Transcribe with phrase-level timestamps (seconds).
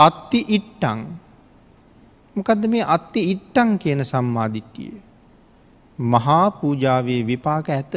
[0.00, 1.00] අත්ති ඉට්ටං
[2.36, 4.92] මොකදද මේ අත්ති ඉට්ටං කියන සම්මාධිට්ටිය.
[5.98, 7.92] මහා පූජාවේ විපාක ඇත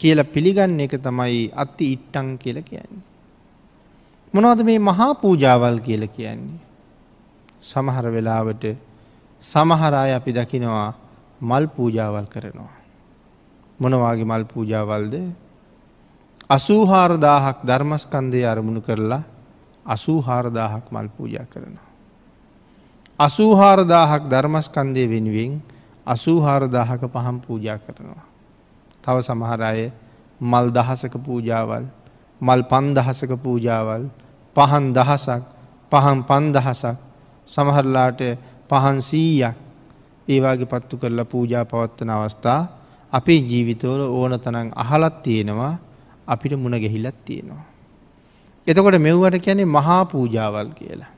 [0.00, 3.04] කියල පිළිගන්න එක තමයි අත්ති ඉට්ටං කියල කියන්නේ.
[4.34, 6.60] මොනවද මේ මහා පූජාවල් කියල කියන්නේ.
[7.62, 8.64] සමහර වෙලාවට
[9.42, 10.90] සමහරාය අපි දකිනවා
[11.40, 12.74] මල් පූජාවල් කරනවා.
[13.80, 15.14] මොනවාගේ මල් පූජාවල්ද
[16.50, 19.22] අසූහාරදාහක් ධර්මස්කන්දය අරමුණු කරලා
[19.86, 21.86] අසූහාරදාහක් මල් පූජා කරනවා.
[23.18, 25.62] අසූහාරදාහක් ධර්මස්කන්දය වෙනුවෙන්
[26.06, 28.24] අසූහාරදාහක පහම් පූජා කරනවා.
[29.02, 29.92] තව සමහරය
[30.40, 31.84] මල් දහසක පූජාවල්
[32.40, 34.02] මල් පන්දහසක පූජාවල්
[34.56, 35.42] පහන් දහසක්
[35.92, 36.96] පහන් පන්දහසක්
[37.48, 38.20] සමහරලාට
[38.68, 39.56] පහන් සීයක්
[40.28, 42.60] ඒවාගේ පත්තු කරලා පූජා පවත්වන අවස්ථා
[43.12, 45.74] අපේ ජීවිතවල ඕන තනං අහලත් තියෙනවා
[46.26, 47.75] අපිට මුණ ගැහිලත් තියෙනවා.
[48.66, 51.12] එතකොට මෙව්වට කියැනෙ මහා පූජාවල් කියලා.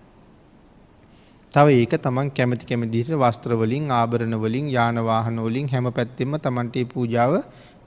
[1.55, 7.32] තව ඒක තමන් කැමති කැමදිට වස්ත්‍රවලින් ආභරණවලින් යානවාහනෝලින් හැම පැත්තෙම තමන්ටේ පූජාව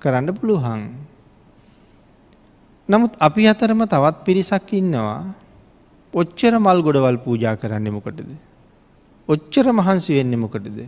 [0.01, 0.81] කරන්න පුළුවන්.
[2.89, 5.19] නමුත් අපි අතරම තවත් පිරිසක් ඉන්නවා
[6.13, 8.31] ඔච්චර මල් ගොඩවල් පූජා කරන්න මොකටද.
[9.29, 10.79] ඔච්චර මහන්සි වෙන්න මොකටද.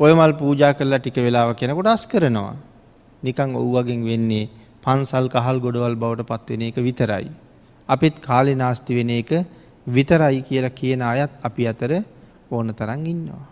[0.00, 2.54] ඔය මල් පූජා කරලා ටික වෙලාව කෙනකොට අස් කරනවා.
[3.22, 4.48] නිකං ඔව්වගෙන් වෙන්නේ
[4.84, 7.28] පන්සල් කහල් ගොඩවල් බවට පත්වෙන එක විතරයි.
[7.90, 9.30] අපිත් කාලෙ නාස්ති වෙන එක
[9.86, 11.92] විතරයි කියලා කියන අයත් අපි අතර
[12.50, 13.44] ඕන තරන් ඉන්නවා.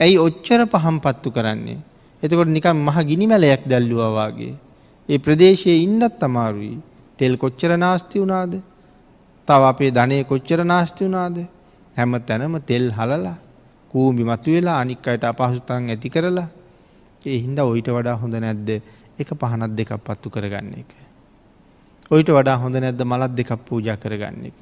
[0.00, 1.78] ඇයි ඔච්චර පහම් පත්තු කරන්නේ.
[2.22, 4.54] එතකොට නිකම් මහ ගිනිමැලයක් දැල්ලුවවාගේ.
[5.08, 6.76] ඒ ප්‍රදේශයේ ඉන්නත් අමාරුයි.
[7.18, 8.52] තෙල් කොච්චර නාස්ති වුණාද.
[9.48, 11.36] තව අපේ ධනය කොච්චර නාස්ති වුණාද.
[11.96, 13.36] හැම තැනම තෙල් හලලා
[13.90, 16.48] කූමි මතු වෙලා අනික් අයට අපහසුතන් ඇති කරලා
[17.22, 18.68] ඒ හින්ද ඔයිට වඩා හොඳ නැද්ද
[19.18, 20.90] එක පහනත් දෙකක් පත්තු කරගන්න එක.
[22.10, 24.58] ඔයිට වඩා හොඳ නැද්ද මලත් දෙකක් පූජා කරගන්න එක.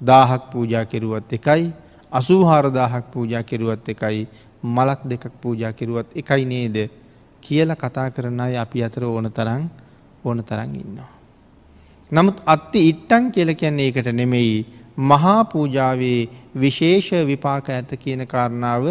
[0.00, 1.72] දාහක් පූජා කෙරුවත් එකයි
[2.12, 4.28] අසූහාරදාහක් පූජා කෙරුවත් එකයි
[4.64, 6.76] මලක් දෙකක් පූජා කෙරුවත් එකයි නේද
[7.42, 9.68] කියල කතා කරන අය අපි අතර ඕන තරං
[10.24, 11.10] ඕන තරං ඉන්නවා.
[12.12, 14.56] නමුත් අත්ති ඉට්ටන් කියල කියන්නේ ඒකට නෙමෙයි
[14.98, 18.84] මහා පූජාවේ විශේෂ විපාක ඇත කියන කාරණාව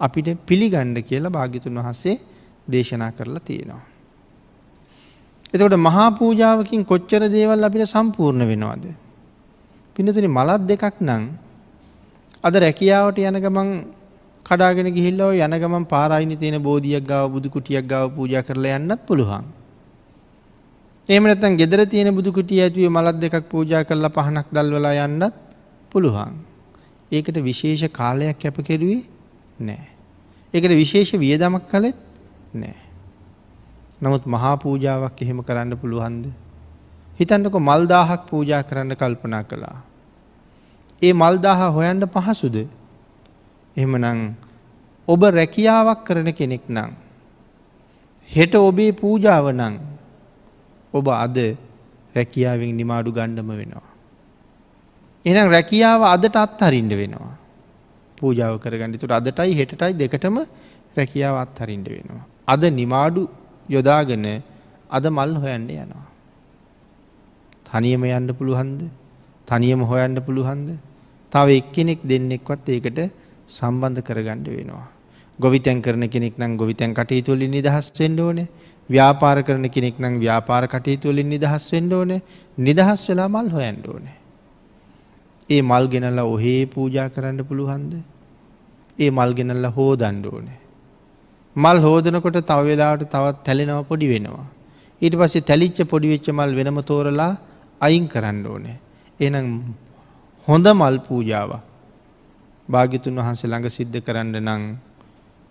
[0.00, 2.20] අපිට පිළිගණ්ඩ කියලා භාගිතුන් වහන්සේ
[2.68, 3.91] දේශනා කරලා තියෙනවා.
[5.54, 8.84] එතකොට මහා පූජාවකින් කොච්චර දේවල් අපිට සම්පූර්ණ වෙනවාද.
[9.96, 11.24] පිනතුනි මලත් දෙකක් නං
[12.44, 13.68] අද රැකියාවට යන ගමන්
[14.46, 19.44] කඩාගෙන ගිහිල්ලෝ යන ගමන් පාරයිනි තියෙන බෝධියක් ගාව බුදු කුටියක් ගාව පූජ කරලා යන්නත් පුළුවන්.
[21.08, 25.34] ඒමනත්තන් ගෙදර තියෙන බුදු කුටිය ඇතුවේ මලත් දෙකක් පූජා කරලා පහනක් දල්වලා යන්නත්
[25.92, 26.32] පුළුවන්.
[27.12, 29.02] ඒකට විශේෂ කාලයක් කැප කෙරුවේ
[29.60, 29.84] නෑ.
[30.54, 31.98] ඒකට විශේෂ වියදමක් කළෙත්
[32.54, 32.91] නෑ.
[34.02, 36.24] නමුත් මහා පූජාවක් එහෙම කරන්න පුළුවන්ද.
[37.18, 39.78] හිතන්නක මල්දාහක් පූජා කරන්න කල්පනා කළා.
[41.02, 42.56] ඒ මල්දාහ හොයන්ට පහසුද
[43.76, 44.34] එහෙමනං
[45.08, 46.90] ඔබ රැකියාවක් කරන කෙනෙක් නං.
[48.30, 49.74] හෙට ඔබේ පූජාව නං
[50.94, 51.38] ඔබ අද
[52.14, 53.88] රැකියාවෙන් නිමාඩු ගණ්ඩම වෙනවා.
[55.24, 57.34] එනම් රැකියාව අදට අත්හරින්ඩ වෙනවා.
[58.18, 60.36] පූජාව කරගන්නතුට අදටයි හෙටටයි දෙකටම
[60.96, 62.24] රැකියාව අත්හරින්ඩ වෙනවා.
[62.48, 63.22] අද නිමාඩු
[63.68, 64.42] යොදාගෙන
[64.90, 66.06] අද මල් හොයන්ඩ යනවා.
[67.66, 68.80] තනියම යන්න පුළුහන්ද
[69.48, 70.68] තනියම හොයන්න පුළුහන්ද
[71.32, 72.98] තව එක්කෙනෙක් දෙන්නෙක්වත් ඒකට
[73.48, 74.86] සම්බන්ධ කරගණ්ඩ වෙනවා.
[75.38, 78.48] ගොවිතැන් කරන කෙනෙක් නම් ගොවිතැන් කටයුතුවලින් නිදහස් වෙන්න ඕනේ
[78.90, 82.22] ව්‍යාපාර කරන කෙනෙක් නම් ව්‍යාපාර කටයුතුවලින් නිදහස් වෙන්න ඕනේ
[82.58, 84.18] නිදහස් වෙලා මල් හොයන්ඩ ඕනේ.
[85.48, 87.92] ඒ මල් ගෙනල්ලා ඔහේ පූජා කරන්න පුළුහන්ද.
[88.98, 90.61] ඒ මල් ගෙනල්ලා හෝ දණ්ඩ ඕනේ.
[91.56, 94.46] මල් හෝදනකොට තවවෙලාට තවත් තැලෙනව පොඩි වෙනවා.
[95.02, 97.32] ඊට පස්සේ තැලිච්ච පොඩිවෙච්ච මල් වෙනම තෝරලා
[97.80, 98.78] අයින් කරන්න ඕනේ.
[99.20, 99.48] එනම්
[100.48, 101.60] හොඳ මල් පූජාවක්
[102.68, 104.64] භාගිතුන් වහන්සේ ළඟ සිද්ධ කරන්න නං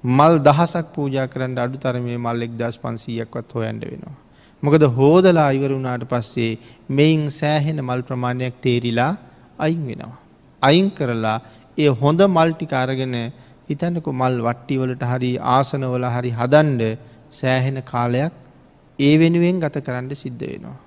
[0.03, 4.15] මල් දහසක් පූජා කරන්න අඩු තරමේ මල් එක් දස් පන්සීයක්වත් හොයන්ට වෙනවා.
[4.63, 6.51] මොකද හෝදලා අයිවරුණාට පස්සේ
[6.89, 9.13] මෙයින් සෑහෙන මල් ප්‍රමාණයක් තේරිලා
[9.59, 10.17] අයින් වෙනවා.
[10.61, 11.37] අයින් කරලා
[11.77, 13.15] ඒ හොඳ මල්ටිකාරගෙන
[13.71, 16.83] හිතන්නක මල් වට්ටිවලට හරි ආසනවල හරි හදන්ඩ
[17.31, 18.33] සෑහෙන කාලයක්
[18.99, 20.77] ඒ වෙනුවෙන් ගත කරන්න සිද්ධ වෙනවා.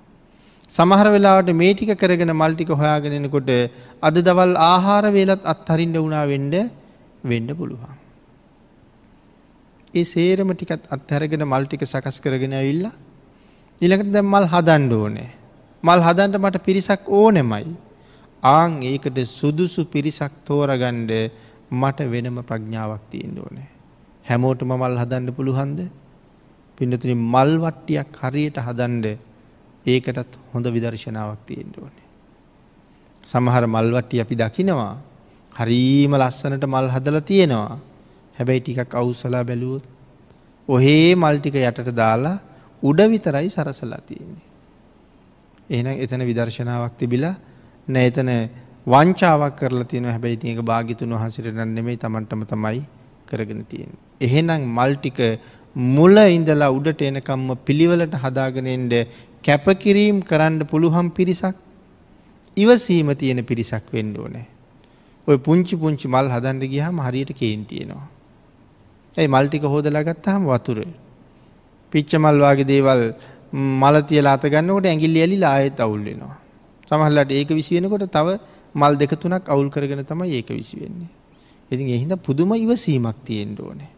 [0.72, 3.50] සමහර වෙලාවට මේ ටික කරගෙන මල්ටික හොයාගෙනෙනකොට
[4.02, 6.56] අද දවල් ආහාර වේලත් අත්හරින්ට වුණා වෙන්ඩ
[7.24, 7.94] වෙන්ඩ පුළුවන්.
[9.94, 12.86] ඒ සේරම ටිකත් අත්හැරගෙන මල්ටික සකස් කරගෙන ඇවිල්ල
[13.80, 15.30] ඉළඟට දැම් මල් හදන්ඩ ඕනේ.
[15.82, 17.66] මල් හදන්ට මට පිරිසක් ඕනෙමයි.
[18.42, 21.12] ආං ඒකට සුදුසු පිරිසක් තෝරගණ්ඩ
[21.74, 23.68] මට වෙනම ප්‍රඥාවක් තියෙන් ඕනේ.
[24.24, 25.80] හැමෝටම මල් හදන්න පුළුහන්ද
[26.78, 29.06] පින්නතුනි මල් වට්ටියක් හරියට හදන්ඩ
[29.86, 32.06] ඒකටත් හොඳ විදර්ශනාවක් තියෙන්ට ඕනේ.
[33.24, 34.94] සමහර මල්වට්ටි අපි දකිනවා
[35.52, 37.78] හරීම ලස්සනට මල් හදල තියෙනවා
[38.36, 39.84] හැබැයි ටිකක් අවුස්සලා බැලුවොත්
[40.68, 42.36] ඔහේ මල්ටික යටට දාලා
[42.82, 44.44] උඩ විතරයි සරසලා තියෙන්නේ.
[45.70, 47.34] එහෙනම් එතන විදර්ශනාවක් තිබිලා
[47.88, 48.30] නෑ එතන
[48.86, 52.80] වංචාවක් කරලා තියෙන හැබැයි තියක භාගිතුන් වහන්සට නෙමෙයි තමන්ටම තමයි
[53.26, 53.92] කරගෙන තියෙන.
[54.20, 55.20] එහෙනම් මල්ටික
[55.76, 58.94] මුල ඉඳලා උඩට එනකම්ම පිළිවලට හදාගෙනෙන්ට
[59.44, 61.56] කැපකිරීම් කරන්න පුළුහම් පිරිසක්
[62.56, 64.46] ඉවසීම තියෙන පිරිසක් වෙන්න ඕනෑ.
[65.28, 68.06] ඔය පුංචි පුංචි මල් හදන්ඩ ගියහම හරියට කේන් තියෙනවා.
[69.16, 70.78] ඇයි මල්ටික හෝදලා ගත්තාහම වතුර.
[71.92, 73.02] පිච්ච මල්වාගේ දේවල්
[73.52, 76.34] මල තියලා අත ගන්නකොට ඇගිල්ලි ඇලි ආයෙත් අවුල්ලෙනවා.
[76.88, 78.28] සමහල්ලට ඒක විසිවෙනකොට තව
[78.74, 81.10] මල් දෙක තුනක් අවුල් කරගෙන තමයි ඒක විසි වෙන්නේ.
[81.70, 83.90] ඉතින් එහින්ද පුදුම ඉවසීමක් තියෙන්ට ඕනේ.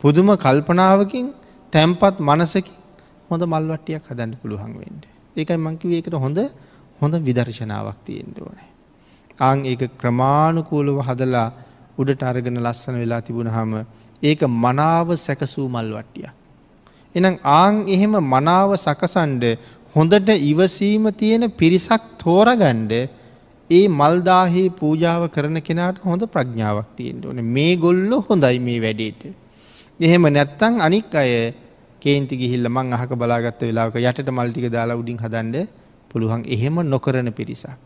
[0.00, 1.26] පුදුම කල්පනාවකින්
[1.72, 2.76] තැම්පත් මනසකින්
[3.30, 5.04] හොඳ මල්වට්ටියක් හදන්න පුළුවන් වෙන්ට.
[5.36, 6.38] ඒකයි මංකිව ඒකට හොඳ
[7.00, 8.68] හොඳ විදර්ශනාවක් තියෙන්ට ඕනේ.
[9.40, 11.48] ආං ඒක ක්‍රමාණුකූලව හදලා
[11.98, 13.72] උඩට අරගෙන ලස්සන වෙලා තිබුණ හම
[14.22, 16.32] ඒක මනාව සැකසූ මල්වට්ටියක්.
[17.14, 19.44] එනම් ආං එහෙම මනාව සකසන්ඩ
[19.94, 22.92] හොඳට ඉවසීම තියෙන පිරිසක් තෝරගණ්ඩ
[23.70, 29.22] ඒ මල්දාහි පූජාව කරන කෙනාට හොඳ ප්‍රඥාවක් තියෙන්ට ඕන මේ ගොල්ලො හොඳයි මේ වැඩේට.
[30.00, 31.32] එහෙම නැත්තං අනික් අය
[32.02, 35.56] කේන්ති ගිහිල්ල මං අහක බලාගත්ත වෙලාක යටට මල්ටික දාලා උඩින් හදන්ඩ
[36.10, 37.78] පුළුවන් එහෙම නොකරන පිරිසක්.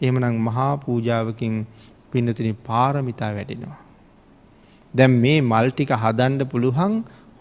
[0.00, 1.54] එහෙමනම් මහා පූජාවකින්
[2.12, 3.80] පින්නතුනි පාරමිතා වැඩෙනවා.
[4.94, 6.94] දැම් මේ මල්ටික හදන්ඩ පුළුවන්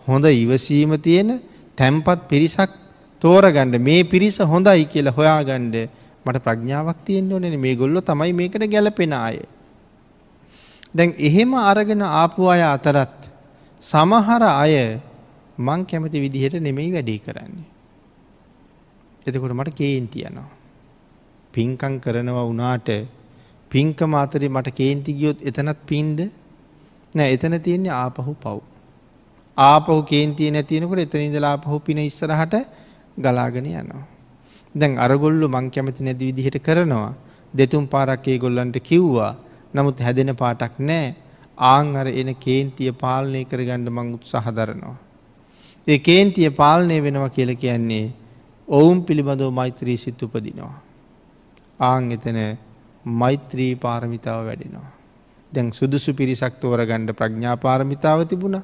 [0.08, 1.30] හොඳ ඉවසීම තියෙන
[1.78, 2.72] තැම්පත් පිරිසක්
[3.22, 5.76] තෝරගණ්ඩ මේ පිරිස හොඳයි කියලා හොයාගණ්ඩ
[6.26, 9.38] මට ප්‍රඥාවක් තියෙන්න්න ඕනෙන මේ ගොල්ලො තමයි මේකට ගැලපෙන අය.
[10.96, 13.30] දැන් එහෙම අරගෙන ආපු අය අතරත්
[13.84, 14.76] සමහර අය
[15.58, 17.68] මං කැමති විදිහට නෙමෙයි වැඩේ කරන්නේ.
[19.28, 20.50] එතකොට මට කේන්ති යනවා.
[21.54, 22.90] පින්කං කරනවා වනාට
[23.72, 26.20] පින්ක මාතරේ මට කේන්ති ගියොත් එතනත් පින්ද
[27.14, 28.58] නෑ එතන තියෙන්නේ ආපහු පව්.
[29.58, 32.56] ආපහු කේන්තිය නැතිනකට එතන ඉඳලා පහු පින ඉස්සරහට
[33.18, 34.15] ගලාගෙන යනවා.
[34.76, 37.14] දැන් අරගොල්ලු මං කැමති නැති විදිහට කරනවා.
[37.54, 39.34] දෙතුම් පාරක්කේ ගොල්ලන්ට කිව්වා
[39.74, 41.16] නමුත් හැදෙන පාටක් නෑ
[41.58, 44.98] ආං අර එන කේන්තිය පාලනය කරගණ්ඩ මං උත්සාහ දරනවා.
[45.88, 48.14] ඒ කේන්තිය පාලනය වෙනවා කියල කියන්නේ
[48.68, 50.76] ඔවුන් පිළිබඳව මෛත්‍රී සිත් උපදිනවා.
[51.82, 52.40] ආං එතන
[53.06, 54.90] මෛත්‍රී පාරමිතාව වැඩෙනවා.
[55.54, 58.58] දැන් සුදුසු පිරිසක් තෝරගණ්ඩ ප්‍රඥා පාරමිතාව තිබුණ.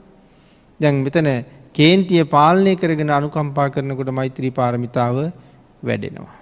[0.80, 1.30] දැන් මෙතන
[1.74, 5.18] කේන්තිය පාලනය කරගෙන අනුකම්පා කරනකොට මෛත්‍රී පාරමිතාව
[5.84, 6.38] වැඩෙනවා.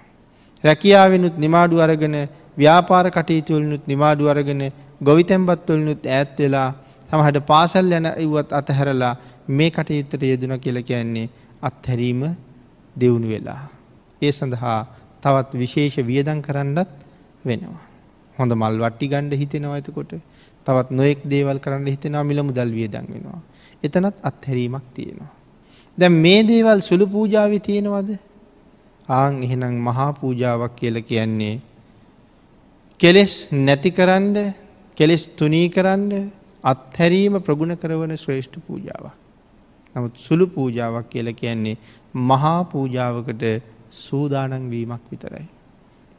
[0.64, 2.16] රැකියාවෙනුත් නිමාඩු අරගෙන
[2.58, 4.62] ව්‍යාපාර කටයුතුවලනුත් නිමාඩු අරගෙන
[5.04, 6.68] ගොවිතැම්බත්වලනුත් ඇත් වෙලා
[7.10, 9.14] සමහට පාසල් යන ඉවත් අතහැරලා
[9.50, 11.28] මේ කටයුත්තට යෙදන කියල කියන්නේ
[11.62, 12.22] අත්හැරීම
[12.96, 13.62] දෙවුණු වෙලා.
[14.22, 14.78] ඒ සඳහා
[15.22, 16.90] තවත් විශේෂ වියදන් කරන්නත්
[17.44, 17.80] වෙනවා.
[18.36, 20.12] හොඳ මල් වට්ටි ගණ්ඩ හිතෙනවා ඇතකොට
[20.66, 23.40] තවත් නොයෙක් දේවල් කරන්න හිතෙනවා මිල මුදල් වියදන් වෙනවා.
[23.82, 25.30] එතනත් අත්හැරීමක් තියෙනවා.
[25.98, 28.10] දැන් මේ දේවල් සුළු පූජාව තියෙනවද
[29.10, 31.54] ආං එහෙනම් මහා පූජාවක් කියල කියන්නේ
[33.00, 34.36] කෙලෙස් නැති කරන්න
[34.96, 36.12] කෙලෙස් තුනී කරන්න
[36.64, 39.14] අත්හැරීම ප්‍රගුණ කරවන ශ්‍රේෂ්ඨ පූජාවක්.
[39.96, 41.76] නමුත් සුළු පූජාවක් කියල කියන්නේ
[42.14, 43.44] මහා පූජාවකට
[43.98, 45.46] සූදානන් වීමක් විතරයි.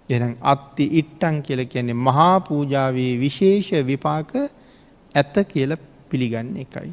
[0.09, 4.31] එනම් අත්ති ඉට්ටන් කියල කියන්නේ මහා පූජාවේ විශේෂ විපාක
[5.16, 5.71] ඇත්ත කියල
[6.09, 6.89] පිළිගන්න එකයි.